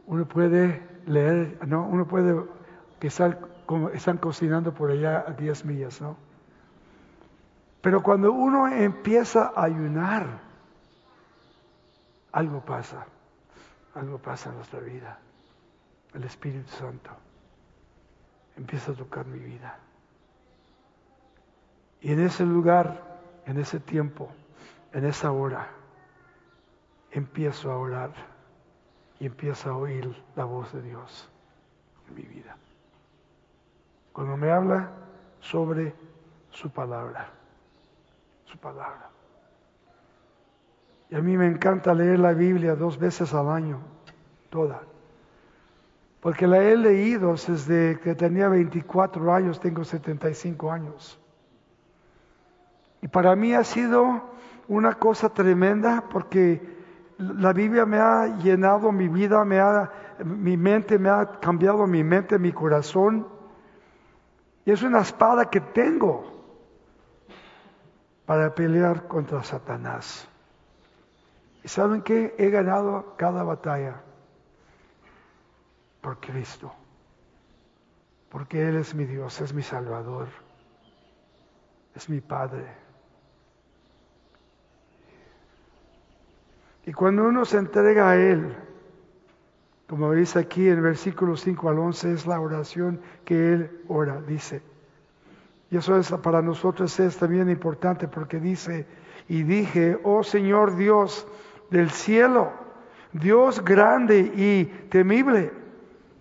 [0.08, 1.86] uno puede leer, ¿no?
[1.86, 2.42] Uno puede
[3.00, 3.10] que
[3.72, 6.18] como están cocinando por allá a 10 millas, ¿no?
[7.82, 10.28] Pero cuando uno empieza a ayunar,
[12.34, 13.06] algo pasa,
[13.96, 15.18] algo pasa en nuestra vida.
[16.14, 17.12] El Espíritu Santo
[18.58, 19.80] empieza a tocar mi vida.
[22.02, 24.28] Y en ese lugar, en ese tiempo,
[24.92, 25.70] en esa hora,
[27.10, 28.12] empiezo a orar
[29.18, 31.30] y empiezo a oír la voz de Dios
[32.10, 32.58] en mi vida
[34.14, 34.92] cuando me habla
[35.40, 35.94] sobre
[36.50, 37.30] su palabra,
[38.46, 39.10] su palabra.
[41.10, 43.80] Y a mí me encanta leer la Biblia dos veces al año,
[44.50, 44.82] toda.
[46.22, 51.20] Porque la he leído desde que tenía 24 años, tengo 75 años.
[53.02, 54.22] Y para mí ha sido
[54.68, 56.62] una cosa tremenda porque
[57.18, 59.92] la Biblia me ha llenado mi vida, me ha,
[60.24, 63.28] mi mente me ha cambiado mi mente, mi corazón.
[64.66, 66.24] Y es una espada que tengo
[68.26, 70.28] para pelear contra Satanás.
[71.64, 72.36] ¿Y saben qué?
[72.38, 74.02] He ganado cada batalla
[76.02, 76.72] por Cristo.
[78.30, 80.28] Porque Él es mi Dios, es mi Salvador,
[81.94, 82.66] es mi Padre.
[86.86, 88.56] Y cuando uno se entrega a Él,
[89.92, 94.62] como dice aquí en versículos 5 al 11, es la oración que Él ora, dice.
[95.70, 98.88] Y eso es, para nosotros es también importante porque dice,
[99.28, 101.28] y dije, oh Señor Dios
[101.72, 102.54] del cielo,
[103.12, 105.52] Dios grande y temible,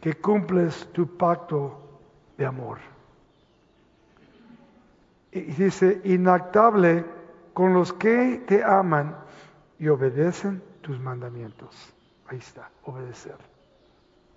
[0.01, 2.01] que cumples tu pacto
[2.37, 2.79] de amor.
[5.31, 7.05] Y dice, inactable
[7.55, 9.15] con los que te aman
[9.79, 11.95] y obedecen tus mandamientos.
[12.27, 13.37] Ahí está, obedecer.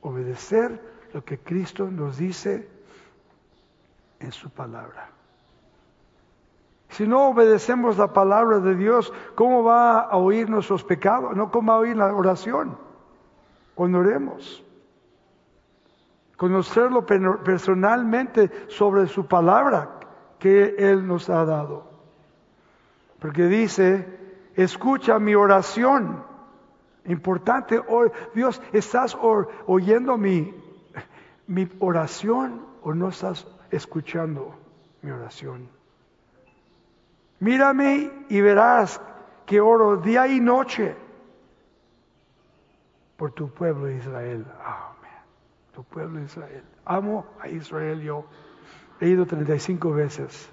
[0.04, 0.80] Obedecer
[1.14, 2.70] lo que Cristo nos dice
[4.20, 5.10] en su palabra.
[6.89, 11.36] Si no obedecemos la palabra de Dios, ¿cómo va a oír nuestros pecados?
[11.36, 12.78] No, ¿cómo va a oír la oración?
[13.74, 14.64] Cuando oremos.
[16.38, 19.89] Conocerlo personalmente sobre su palabra
[20.38, 21.86] que Él nos ha dado.
[23.20, 24.06] Porque dice,
[24.56, 26.24] escucha mi oración.
[27.06, 27.82] Importante,
[28.34, 29.18] Dios, ¿estás
[29.68, 30.54] oyendo mi,
[31.47, 34.56] mi oración o no estás escuchando
[35.01, 35.68] mi oración?
[37.39, 39.01] Mírame y verás
[39.45, 40.95] que oro día y noche
[43.18, 44.45] por tu pueblo Israel.
[44.64, 45.12] Amén.
[45.74, 46.64] Tu pueblo Israel.
[46.86, 48.26] Amo a Israel yo.
[49.01, 50.49] He ido 35 veces.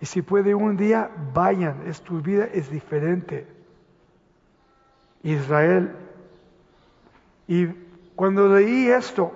[0.00, 1.86] Y si puede un día, vayan.
[1.86, 3.46] Es, tu vida es diferente.
[5.24, 5.96] Israel.
[7.48, 7.66] Y
[8.14, 9.32] cuando leí esto,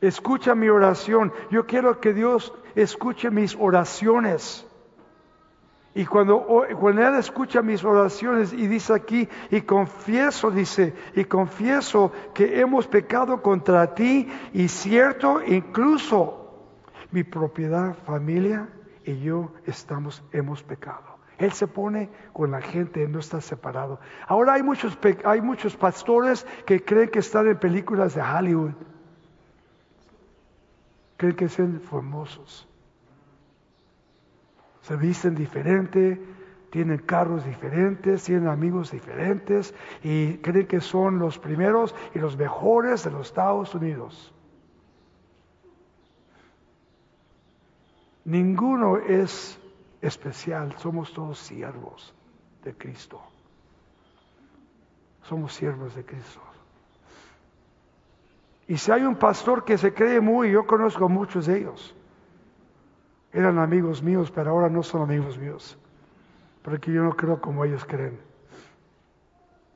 [0.00, 1.32] escucha mi oración.
[1.50, 4.66] Yo quiero que Dios escuche mis oraciones.
[5.94, 6.46] Y cuando,
[6.78, 12.86] cuando Él escucha mis oraciones y dice aquí, y confieso, dice, y confieso que hemos
[12.86, 16.46] pecado contra ti, y cierto, incluso
[17.12, 18.68] mi propiedad, familia
[19.06, 21.15] y yo estamos, hemos pecado.
[21.38, 24.00] Él se pone con la gente, no está separado.
[24.26, 28.72] Ahora hay muchos, hay muchos pastores que creen que están en películas de Hollywood.
[31.16, 32.68] Creen que son famosos
[34.86, 36.20] se visten diferente,
[36.70, 39.74] tienen carros diferentes, tienen amigos diferentes
[40.04, 44.32] y creen que son los primeros y los mejores de los Estados Unidos.
[48.24, 49.58] Ninguno es
[50.00, 52.14] especial, somos todos siervos
[52.62, 53.20] de Cristo.
[55.22, 56.40] Somos siervos de Cristo.
[58.68, 61.94] Y si hay un pastor que se cree muy, yo conozco muchos de ellos,
[63.32, 65.78] eran amigos míos, pero ahora no son amigos míos.
[66.62, 68.18] Porque yo no creo como ellos creen.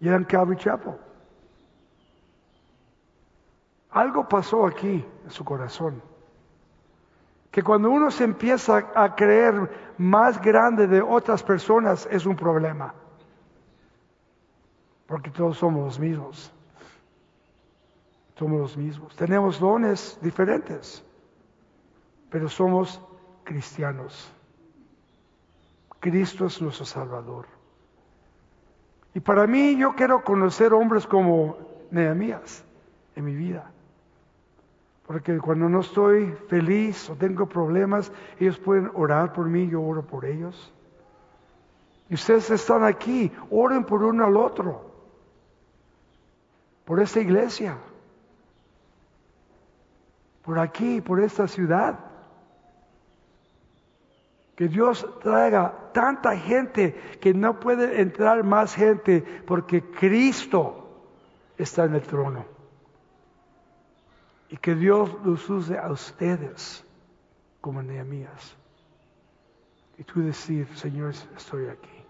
[0.01, 0.95] Y eran Calvary Chapel.
[3.91, 6.03] Algo pasó aquí en su corazón.
[7.51, 12.95] Que cuando uno se empieza a creer más grande de otras personas es un problema.
[15.07, 16.53] Porque todos somos los mismos.
[18.37, 19.17] Somos los mismos.
[19.17, 21.05] Tenemos dones diferentes.
[22.31, 23.01] Pero somos
[23.43, 24.33] cristianos.
[25.99, 27.47] Cristo es nuestro Salvador.
[29.13, 31.59] Y para mí yo quiero conocer hombres como
[31.91, 32.65] Nehemías
[33.17, 33.71] en mi vida.
[35.11, 40.07] Porque cuando no estoy feliz o tengo problemas, ellos pueden orar por mí, yo oro
[40.07, 40.73] por ellos.
[42.09, 44.89] Y ustedes están aquí, oren por uno al otro,
[46.85, 47.77] por esta iglesia,
[50.45, 51.99] por aquí, por esta ciudad.
[54.55, 60.89] Que Dios traiga tanta gente que no puede entrar más gente porque Cristo
[61.59, 62.60] está en el trono.
[64.51, 66.85] Y que Dios los use a ustedes
[67.61, 68.57] como Nehemías.
[69.97, 72.05] Y tú decir, Señor, estoy aquí.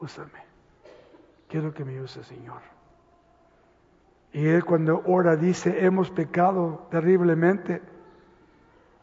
[0.00, 0.44] Úsame.
[1.48, 2.60] Quiero que me use, Señor.
[4.32, 7.80] Y Él cuando ora dice, hemos pecado terriblemente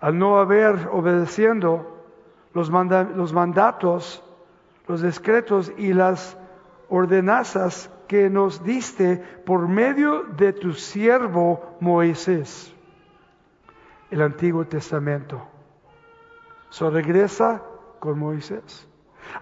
[0.01, 2.05] al no haber obedeciendo
[2.53, 4.23] los, los mandatos,
[4.87, 6.37] los decretos y las
[6.91, 12.75] ordenanzas que nos diste por medio de tu siervo Moisés.
[14.11, 15.41] El Antiguo Testamento.
[16.69, 17.61] So regresa
[17.99, 18.87] con Moisés.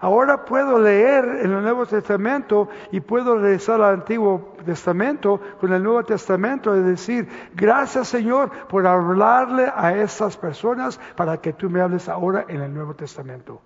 [0.00, 5.82] Ahora puedo leer en el Nuevo Testamento y puedo regresar al Antiguo Testamento con el
[5.82, 11.80] Nuevo Testamento y decir, gracias Señor por hablarle a esas personas para que tú me
[11.80, 13.60] hables ahora en el Nuevo Testamento.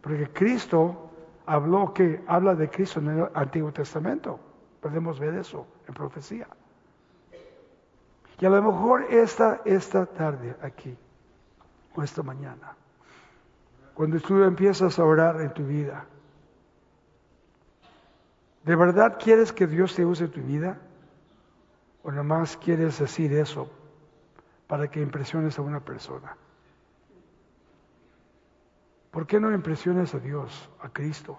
[0.00, 1.05] Porque Cristo
[1.46, 4.38] habló que habla de Cristo en el Antiguo Testamento.
[4.80, 6.46] Podemos ver eso en profecía.
[8.38, 10.96] Y a lo mejor esta, esta tarde aquí,
[11.94, 12.76] o esta mañana,
[13.94, 16.04] cuando tú empiezas a orar en tu vida,
[18.66, 20.76] ¿De verdad quieres que Dios te use tu vida?
[22.02, 23.70] ¿O nomás quieres decir eso
[24.66, 26.36] para que impresiones a una persona?
[29.16, 31.38] ¿Por qué no impresiones a Dios, a Cristo?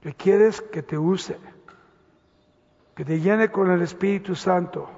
[0.00, 1.36] Que quieres que te use,
[2.94, 4.88] que te llene con el Espíritu Santo.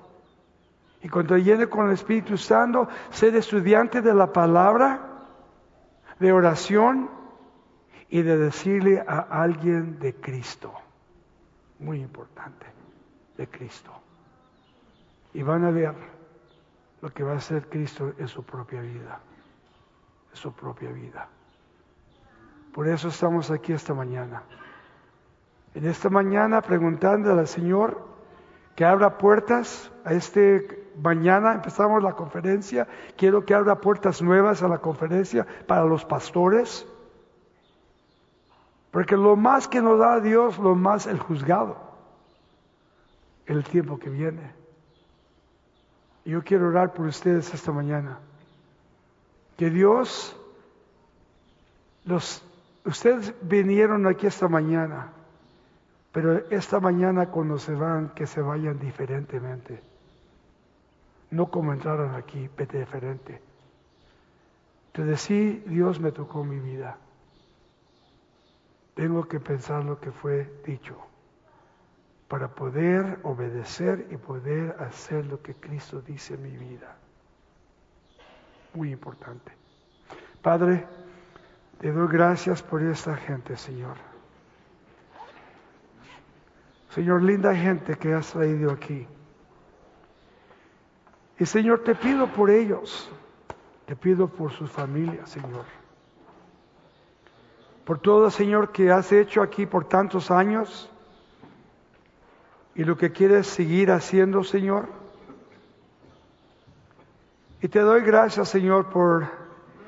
[1.00, 5.00] Y cuando te llene con el Espíritu Santo, ser estudiante de la palabra,
[6.20, 7.08] de oración
[8.10, 10.70] y de decirle a alguien de Cristo.
[11.78, 12.66] Muy importante,
[13.38, 13.90] de Cristo.
[15.32, 15.94] Y van a ver
[17.00, 19.18] lo que va a hacer Cristo en su propia vida,
[20.34, 21.28] su propia vida.
[22.72, 24.42] Por eso estamos aquí esta mañana.
[25.74, 28.06] En esta mañana preguntándole al Señor
[28.76, 32.86] que abra puertas a este mañana empezamos la conferencia.
[33.16, 36.86] Quiero que abra puertas nuevas a la conferencia para los pastores
[38.94, 41.76] porque lo más que nos da Dios, lo más el juzgado,
[43.44, 44.52] el tiempo que viene.
[46.24, 48.20] Yo quiero orar por ustedes esta mañana.
[49.56, 50.36] Que Dios,
[52.04, 52.42] los,
[52.84, 55.12] ustedes vinieron aquí esta mañana,
[56.12, 59.82] pero esta mañana cuando se van, que se vayan diferentemente.
[61.30, 63.40] No como entraron aquí, diferente.
[64.92, 66.98] Te decía, Dios me tocó mi vida.
[68.94, 70.96] Tengo que pensar lo que fue dicho
[72.28, 76.96] para poder obedecer y poder hacer lo que Cristo dice en mi vida.
[78.74, 79.52] Muy importante.
[80.42, 80.86] Padre,
[81.80, 83.96] te doy gracias por esta gente, Señor.
[86.90, 89.06] Señor, linda gente que has traído aquí.
[91.38, 93.10] Y Señor, te pido por ellos,
[93.86, 95.64] te pido por sus familias, Señor
[97.84, 100.90] por todo, Señor, que has hecho aquí por tantos años
[102.74, 104.88] y lo que quieres seguir haciendo, Señor.
[107.64, 109.26] Y te doy gracias, Señor, por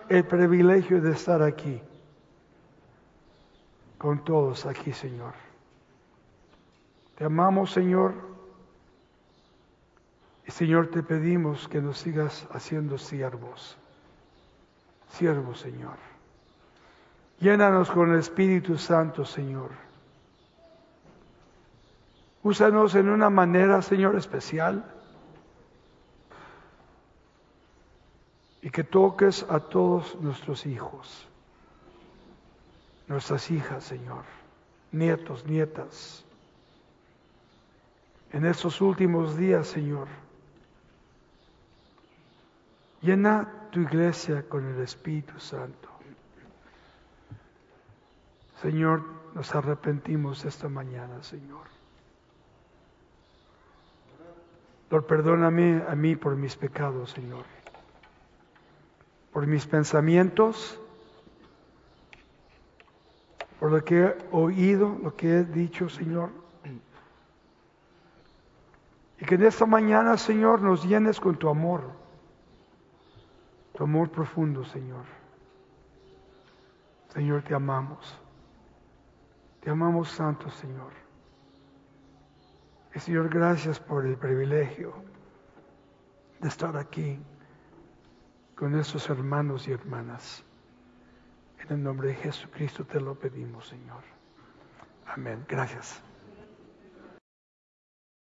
[0.08, 1.78] el privilegio de estar aquí,
[3.98, 5.34] con todos aquí, Señor.
[7.16, 8.14] Te amamos, Señor.
[10.46, 13.76] Y Señor, te pedimos que nos sigas haciendo siervos.
[15.10, 15.98] Siervos, Señor.
[17.40, 19.72] Llénanos con el Espíritu Santo, Señor.
[22.42, 24.82] Úsanos en una manera, Señor, especial.
[28.66, 31.28] Y que toques a todos nuestros hijos,
[33.06, 34.24] nuestras hijas, Señor,
[34.90, 36.24] nietos, nietas.
[38.32, 40.08] En estos últimos días, Señor,
[43.02, 45.88] llena tu iglesia con el Espíritu Santo.
[48.60, 51.68] Señor, nos arrepentimos esta mañana, Señor.
[54.90, 57.55] Lord, perdóname a mí por mis pecados, Señor.
[59.36, 60.80] Por mis pensamientos,
[63.60, 66.30] por lo que he oído, lo que he dicho, Señor.
[69.20, 71.82] Y que en esta mañana, Señor, nos llenes con tu amor,
[73.74, 75.04] tu amor profundo, Señor.
[77.12, 78.18] Señor, te amamos.
[79.60, 80.92] Te amamos santo, Señor.
[82.94, 84.94] Y Señor, gracias por el privilegio
[86.40, 87.20] de estar aquí
[88.56, 90.42] con estos hermanos y hermanas.
[91.60, 94.02] En el nombre de Jesucristo te lo pedimos, Señor.
[95.06, 95.44] Amén.
[95.46, 96.02] Gracias.